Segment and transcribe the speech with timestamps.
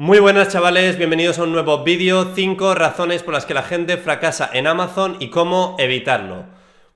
[0.00, 3.98] Muy buenas chavales, bienvenidos a un nuevo vídeo, 5 razones por las que la gente
[3.98, 6.46] fracasa en Amazon y cómo evitarlo.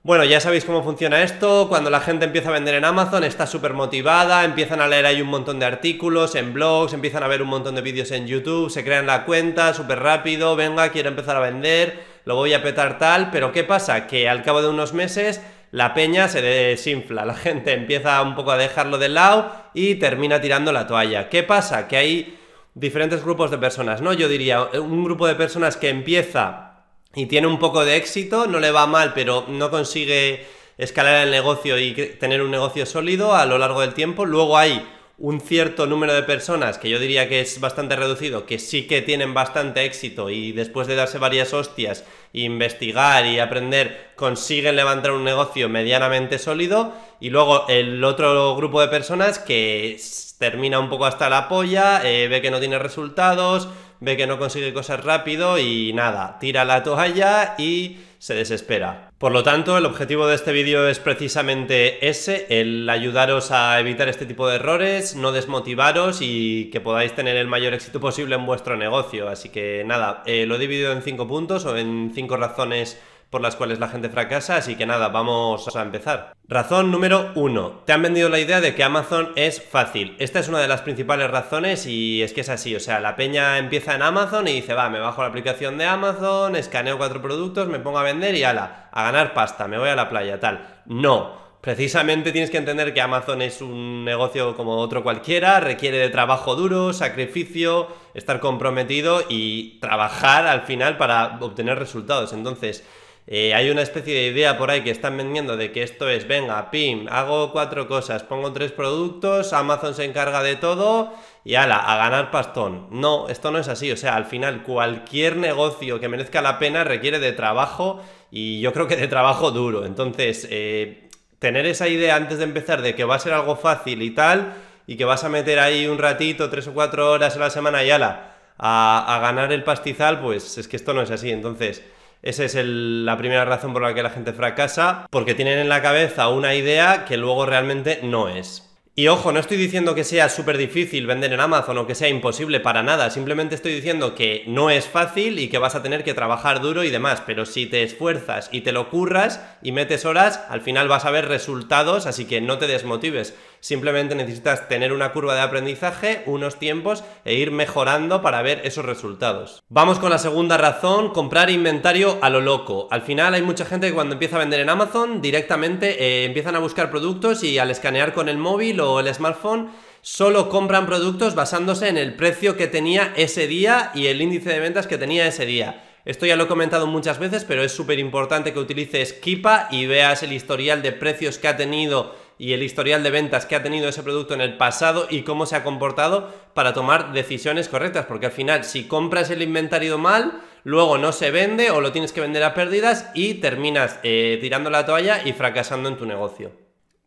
[0.01, 3.45] Bueno, ya sabéis cómo funciona esto, cuando la gente empieza a vender en Amazon está
[3.45, 7.43] súper motivada, empiezan a leer ahí un montón de artículos en blogs, empiezan a ver
[7.43, 11.35] un montón de vídeos en YouTube, se crean la cuenta súper rápido, venga, quiero empezar
[11.35, 14.07] a vender, lo voy a petar tal, pero ¿qué pasa?
[14.07, 18.49] Que al cabo de unos meses la peña se desinfla, la gente empieza un poco
[18.49, 21.29] a dejarlo de lado y termina tirando la toalla.
[21.29, 21.87] ¿Qué pasa?
[21.87, 22.39] Que hay
[22.75, 24.13] diferentes grupos de personas, ¿no?
[24.13, 26.83] Yo diría, un grupo de personas que empieza
[27.15, 30.45] y tiene un poco de éxito, no le va mal, pero no consigue
[30.77, 34.25] escalar el negocio y tener un negocio sólido a lo largo del tiempo.
[34.25, 34.85] Luego hay
[35.17, 39.01] un cierto número de personas, que yo diría que es bastante reducido, que sí que
[39.01, 45.23] tienen bastante éxito y después de darse varias hostias, investigar y aprender, consiguen levantar un
[45.23, 46.93] negocio medianamente sólido.
[47.21, 49.97] Y luego el otro grupo de personas que
[50.37, 53.69] termina un poco hasta la polla, eh, ve que no tiene resultados,
[54.01, 59.11] ve que no consigue cosas rápido y nada, tira la toalla y se desespera.
[59.17, 64.09] Por lo tanto, el objetivo de este vídeo es precisamente ese, el ayudaros a evitar
[64.09, 68.45] este tipo de errores, no desmotivaros y que podáis tener el mayor éxito posible en
[68.45, 69.29] vuestro negocio.
[69.29, 73.41] Así que nada, eh, lo he dividido en cinco puntos o en cinco razones por
[73.41, 76.33] las cuales la gente fracasa, así que nada, vamos a empezar.
[76.47, 77.81] Razón número uno.
[77.85, 80.15] Te han vendido la idea de que Amazon es fácil.
[80.19, 83.15] Esta es una de las principales razones y es que es así, o sea, la
[83.15, 87.21] peña empieza en Amazon y dice, va, me bajo la aplicación de Amazon, escaneo cuatro
[87.21, 90.39] productos, me pongo a vender y ala, a ganar pasta, me voy a la playa,
[90.39, 90.81] tal.
[90.85, 91.45] No.
[91.65, 96.55] Precisamente tienes que entender que Amazon es un negocio como otro cualquiera, requiere de trabajo
[96.55, 102.33] duro, sacrificio, estar comprometido y trabajar al final para obtener resultados.
[102.33, 102.85] Entonces,
[103.27, 106.27] eh, hay una especie de idea por ahí que están vendiendo de que esto es,
[106.27, 111.11] venga, pim, hago cuatro cosas, pongo tres productos, Amazon se encarga de todo
[111.43, 112.87] y ala, a ganar pastón.
[112.91, 113.91] No, esto no es así.
[113.91, 118.73] O sea, al final cualquier negocio que merezca la pena requiere de trabajo y yo
[118.73, 119.85] creo que de trabajo duro.
[119.85, 121.09] Entonces, eh,
[121.39, 124.53] tener esa idea antes de empezar de que va a ser algo fácil y tal
[124.85, 127.83] y que vas a meter ahí un ratito, tres o cuatro horas a la semana
[127.83, 131.31] y ala, a, a ganar el pastizal, pues es que esto no es así.
[131.31, 131.83] Entonces...
[132.25, 135.83] Esa es la primera razón por la que la gente fracasa, porque tienen en la
[135.83, 138.63] cabeza una idea que luego realmente no es.
[138.95, 142.07] Y ojo, no estoy diciendo que sea súper difícil vender en Amazon o que sea
[142.07, 146.03] imposible para nada, simplemente estoy diciendo que no es fácil y que vas a tener
[146.05, 150.05] que trabajar duro y demás, pero si te esfuerzas y te lo curras y metes
[150.05, 154.93] horas, al final vas a ver resultados, así que no te desmotives, simplemente necesitas tener
[154.93, 159.63] una curva de aprendizaje, unos tiempos e ir mejorando para ver esos resultados.
[159.69, 162.87] Vamos con la segunda razón, comprar inventario a lo loco.
[162.91, 166.55] Al final hay mucha gente que cuando empieza a vender en Amazon directamente eh, empiezan
[166.55, 169.71] a buscar productos y al escanear con el móvil o el smartphone
[170.01, 174.59] solo compran productos basándose en el precio que tenía ese día y el índice de
[174.59, 175.81] ventas que tenía ese día.
[176.05, 179.87] Esto ya lo he comentado muchas veces, pero es súper importante que utilices Kipa y
[179.87, 183.63] veas el historial de precios que ha tenido y el historial de ventas que ha
[183.63, 188.05] tenido ese producto en el pasado y cómo se ha comportado para tomar decisiones correctas,
[188.05, 192.11] porque al final si compras el inventario mal, luego no se vende o lo tienes
[192.11, 196.51] que vender a pérdidas y terminas eh, tirando la toalla y fracasando en tu negocio.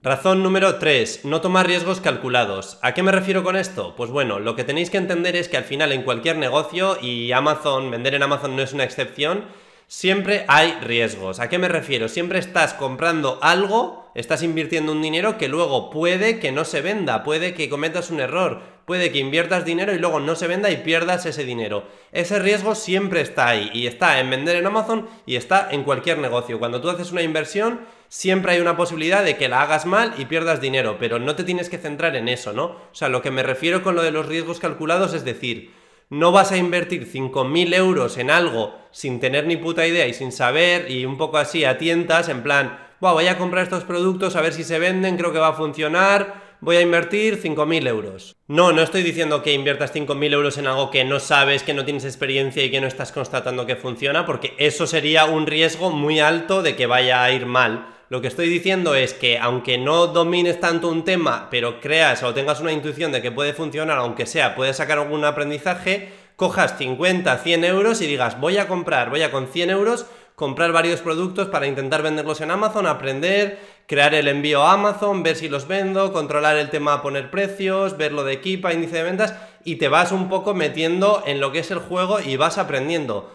[0.01, 1.25] Razón número 3.
[1.25, 2.79] No tomar riesgos calculados.
[2.83, 3.97] ¿A qué me refiero con esto?
[3.97, 7.33] Pues bueno, lo que tenéis que entender es que al final en cualquier negocio, y
[7.33, 9.47] Amazon, vender en Amazon no es una excepción,
[9.89, 11.41] siempre hay riesgos.
[11.41, 12.09] ¿A qué me refiero?
[12.09, 17.25] Siempre estás comprando algo, estás invirtiendo un dinero que luego puede que no se venda,
[17.25, 20.77] puede que cometas un error, puede que inviertas dinero y luego no se venda y
[20.77, 21.85] pierdas ese dinero.
[22.13, 26.19] Ese riesgo siempre está ahí y está en vender en Amazon y está en cualquier
[26.19, 26.59] negocio.
[26.59, 30.27] Cuando tú haces una inversión, siempre hay una posibilidad de que la hagas mal y
[30.27, 32.65] pierdas dinero, pero no te tienes que centrar en eso, ¿no?
[32.65, 35.73] O sea, lo que me refiero con lo de los riesgos calculados es decir,
[36.11, 40.33] no vas a invertir 5.000 euros en algo sin tener ni puta idea y sin
[40.33, 44.41] saber y un poco así a tientas, en plan, voy a comprar estos productos a
[44.41, 48.37] ver si se venden, creo que va a funcionar, voy a invertir 5.000 euros.
[48.47, 51.85] No, no estoy diciendo que inviertas 5.000 euros en algo que no sabes, que no
[51.85, 56.21] tienes experiencia y que no estás constatando que funciona, porque eso sería un riesgo muy
[56.21, 57.98] alto de que vaya a ir mal.
[58.11, 62.33] Lo que estoy diciendo es que aunque no domines tanto un tema, pero creas o
[62.33, 67.37] tengas una intuición de que puede funcionar, aunque sea, puedes sacar algún aprendizaje, cojas 50,
[67.37, 70.07] 100 euros y digas, voy a comprar, voy a con 100 euros
[70.37, 75.37] comprar varios productos para intentar venderlos en Amazon, aprender, crear el envío a Amazon, ver
[75.37, 79.35] si los vendo, controlar el tema poner precios, ver lo de equipa, índice de ventas
[79.65, 83.31] y te vas un poco metiendo en lo que es el juego y vas aprendiendo.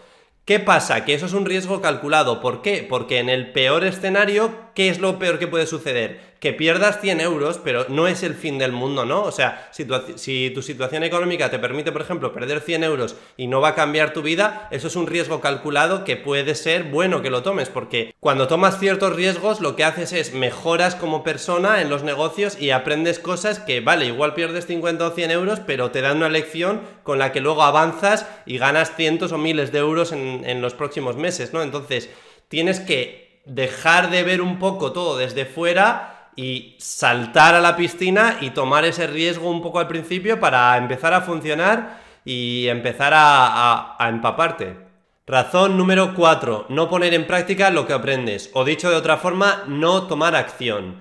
[0.46, 1.06] ¿Qué pasa?
[1.06, 2.42] Que eso es un riesgo calculado.
[2.42, 2.86] ¿Por qué?
[2.88, 6.33] Porque en el peor escenario ¿qué es lo peor que puede suceder?
[6.44, 9.24] Que pierdas 100 euros, pero no es el fin del mundo, ¿no?
[9.24, 13.16] O sea, si tu, si tu situación económica te permite, por ejemplo, perder 100 euros
[13.38, 16.84] y no va a cambiar tu vida, eso es un riesgo calculado que puede ser
[16.84, 21.24] bueno que lo tomes, porque cuando tomas ciertos riesgos, lo que haces es mejoras como
[21.24, 25.62] persona en los negocios y aprendes cosas que, vale, igual pierdes 50 o 100 euros,
[25.62, 29.72] pero te dan una lección con la que luego avanzas y ganas cientos o miles
[29.72, 31.64] de euros en, en los próximos meses, ¿no?
[31.64, 32.10] Entonces,
[32.50, 38.38] tienes que dejar de ver un poco todo desde fuera y saltar a la piscina
[38.42, 43.98] y tomar ese riesgo un poco al principio para empezar a funcionar y empezar a,
[44.00, 44.78] empaparte.
[45.26, 46.68] Razón número 4.
[46.70, 48.50] No poner en práctica lo que aprendes.
[48.54, 50.98] O dicho de otra forma, no tomar acción.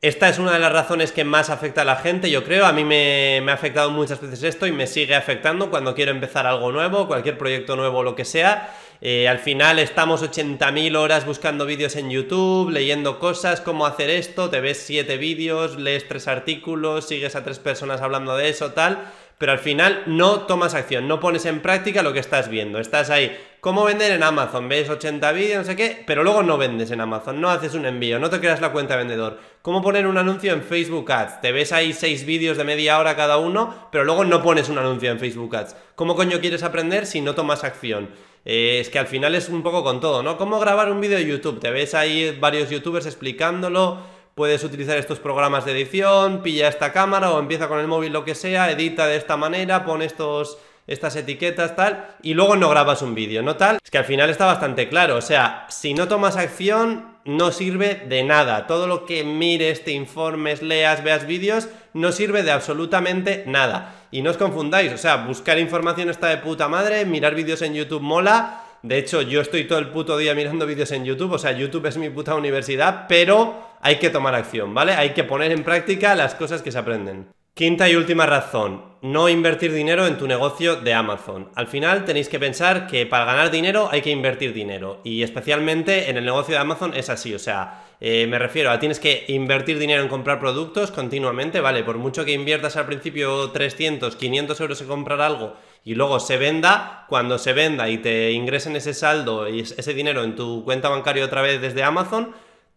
[0.00, 2.66] Esta es una de las razones que más afecta a la gente, yo creo.
[2.66, 6.10] A mí me, me, ha afectado muchas veces esto y me sigue afectando cuando quiero
[6.10, 8.74] empezar algo nuevo, cualquier proyecto nuevo, lo que sea.
[9.06, 14.48] Eh, al final estamos 80.000 horas buscando vídeos en YouTube, leyendo cosas, cómo hacer esto,
[14.48, 19.12] te ves 7 vídeos, lees 3 artículos, sigues a 3 personas hablando de eso, tal,
[19.38, 22.78] pero al final no tomas acción, no pones en práctica lo que estás viendo.
[22.78, 24.68] Estás ahí, ¿cómo vender en Amazon?
[24.68, 27.86] Ves 80 vídeos, no sé qué, pero luego no vendes en Amazon, no haces un
[27.86, 29.38] envío, no te creas la cuenta vendedor.
[29.62, 31.40] ¿Cómo poner un anuncio en Facebook Ads?
[31.40, 34.78] Te ves ahí 6 vídeos de media hora cada uno, pero luego no pones un
[34.78, 35.76] anuncio en Facebook Ads.
[35.94, 38.10] ¿Cómo coño quieres aprender si no tomas acción?
[38.44, 40.36] Eh, es que al final es un poco con todo, ¿no?
[40.36, 41.60] ¿Cómo grabar un vídeo de YouTube?
[41.60, 43.98] Te ves ahí varios youtubers explicándolo,
[44.34, 48.24] puedes utilizar estos programas de edición, pilla esta cámara o empieza con el móvil lo
[48.24, 53.02] que sea, edita de esta manera, pone estos estas etiquetas, tal, y luego no grabas
[53.02, 53.78] un vídeo, ¿no tal?
[53.82, 58.02] Es que al final está bastante claro, o sea, si no tomas acción, no sirve
[58.06, 58.66] de nada.
[58.66, 63.94] Todo lo que mires, te informes, leas, veas vídeos, no sirve de absolutamente nada.
[64.10, 67.74] Y no os confundáis, o sea, buscar información está de puta madre, mirar vídeos en
[67.74, 68.60] YouTube mola.
[68.82, 71.86] De hecho, yo estoy todo el puto día mirando vídeos en YouTube, o sea, YouTube
[71.86, 74.94] es mi puta universidad, pero hay que tomar acción, ¿vale?
[74.94, 77.28] Hay que poner en práctica las cosas que se aprenden.
[77.52, 81.50] Quinta y última razón, no invertir dinero en tu negocio de Amazon.
[81.54, 86.08] Al final tenéis que pensar que para ganar dinero hay que invertir dinero y especialmente
[86.08, 89.26] en el negocio de Amazon es así, o sea, eh, me refiero a tienes que
[89.28, 91.84] invertir dinero en comprar productos continuamente, ¿vale?
[91.84, 96.38] Por mucho que inviertas al principio 300, 500 euros en comprar algo y luego se
[96.38, 100.88] venda, cuando se venda y te ingresen ese saldo y ese dinero en tu cuenta
[100.88, 102.34] bancaria otra vez desde Amazon,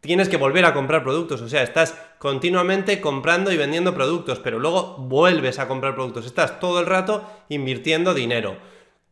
[0.08, 1.42] tienes que volver a comprar productos.
[1.42, 6.26] O sea, estás continuamente comprando y vendiendo productos, pero luego vuelves a comprar productos.
[6.26, 8.58] Estás todo el rato invirtiendo dinero.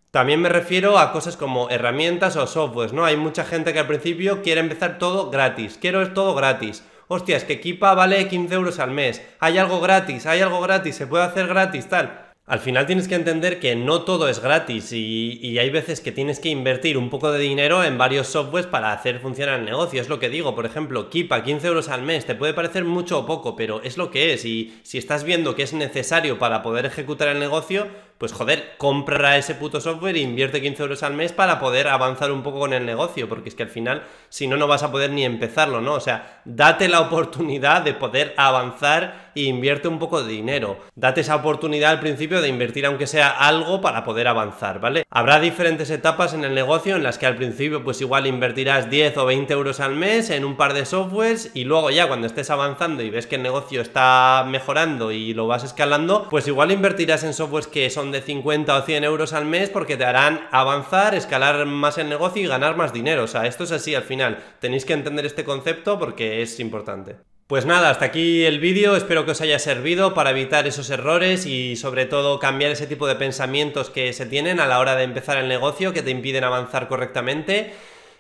[0.10, 3.06] También me refiero a cosas como herramientas o softwares, ¿no?
[3.06, 5.78] Hay mucha gente que al principio quiere empezar todo gratis.
[5.80, 6.84] Quiero todo gratis.
[7.08, 9.22] Hostia, es que Equipa vale 15 euros al mes.
[9.40, 12.25] Hay algo gratis, hay algo gratis, se puede hacer gratis, tal.
[12.48, 16.40] Al final tienes que entender que no todo es gratis y, hay veces que tienes
[16.40, 20.00] que invertir un poco de dinero en varios softwares para hacer funcionar el negocio.
[20.00, 23.18] Es lo que digo, por ejemplo, Kipa, 15 euros al mes, te puede parecer mucho
[23.18, 26.62] o poco, pero es lo que es y si estás viendo que es necesario para
[26.62, 31.14] poder ejecutar el negocio, pues joder, compra ese puto software e invierte 15 euros al
[31.14, 34.48] mes para poder avanzar un poco con el negocio, porque es que al final, si
[34.48, 35.94] no, no vas a poder ni empezarlo, ¿no?
[35.94, 40.80] O sea, date la oportunidad de poder avanzar e invierte un poco de dinero.
[40.96, 45.04] Date esa oportunidad al principio de invertir aunque sea algo para poder avanzar, ¿vale?
[45.10, 49.18] Habrá diferentes etapas en el negocio en las que al principio pues igual invertirás 10
[49.18, 52.50] o 20 euros al mes en un par de softwares y luego ya cuando estés
[52.50, 57.24] avanzando y ves que el negocio está mejorando y lo vas escalando, pues igual invertirás
[57.24, 61.16] en softwares que son de 50 o 100 euros al mes porque te harán avanzar,
[61.16, 63.24] escalar más el negocio y ganar más dinero.
[63.24, 64.44] O sea, esto es así al final.
[64.60, 67.18] Tenéis que entender este concepto porque es importante.
[67.48, 71.46] Pues nada, hasta aquí el vídeo, espero que os haya servido para evitar esos errores
[71.46, 75.04] y sobre todo cambiar ese tipo de pensamientos que se tienen a la hora de
[75.04, 77.72] empezar el negocio que te impiden avanzar correctamente.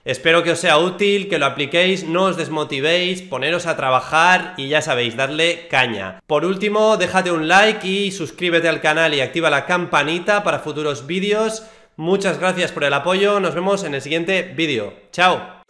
[0.06, 4.68] Espero que os sea útil, que lo apliquéis, no os desmotivéis, poneros a trabajar y
[4.68, 6.22] ya sabéis, darle caña.
[6.28, 11.08] Por último, déjate un like y suscríbete al canal y activa la campanita para futuros
[11.08, 11.64] vídeos.
[11.96, 14.94] Muchas gracias por el apoyo, nos vemos en el siguiente vídeo.
[15.12, 15.64] ¡Chao!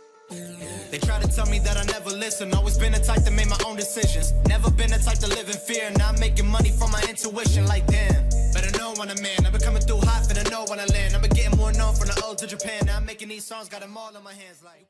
[8.56, 9.46] Better know when I'm man.
[9.46, 11.14] I've been coming through hot, finna know when I land.
[11.14, 12.86] I've been getting more known from the old to Japan.
[12.86, 14.82] Now I'm making these songs, got them all in my hands like.